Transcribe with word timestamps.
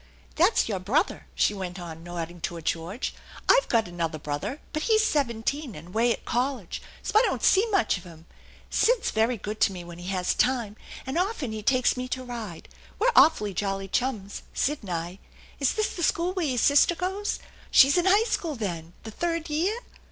"That's 0.35 0.67
your 0.67 0.79
brother," 0.79 1.27
she 1.35 1.53
went 1.53 1.79
on, 1.79 2.03
nodding 2.03 2.41
toward 2.41 2.65
George." 2.65 3.13
I've 3.47 3.69
got 3.69 3.87
another 3.87 4.17
brother, 4.17 4.59
but 4.73 4.81
he's 4.89 5.03
seventeen 5.03 5.75
and 5.75 5.89
away 5.89 6.11
at 6.11 6.25
college, 6.25 6.81
so 7.03 7.19
I 7.19 7.21
don't 7.21 7.43
see 7.43 7.67
much 7.69 7.99
of 7.99 8.03
him. 8.03 8.25
Sid's 8.71 9.11
very 9.11 9.37
good 9.37 9.61
to 9.61 9.71
me 9.71 9.83
when 9.83 9.99
he 9.99 10.07
has 10.07 10.33
time, 10.33 10.75
and 11.05 11.19
often 11.19 11.51
he 11.51 11.61
takes 11.61 11.95
me 11.97 12.07
to 12.07 12.23
ride. 12.23 12.67
We're 12.97 13.11
awfully 13.15 13.53
jolly 13.53 13.87
chums, 13.87 14.41
Sid 14.55 14.79
and 14.81 14.89
I. 14.89 15.19
Is 15.59 15.73
this 15.75 15.95
the 15.95 16.01
school 16.01 16.33
where 16.33 16.47
your 16.47 16.57
sister 16.57 16.95
goes? 16.95 17.37
She's 17.69 17.95
in 17.95 18.05
high 18.05 18.23
school, 18.23 18.55
then. 18.55 18.93
The 19.03 19.11
third 19.11 19.51
year? 19.51 19.81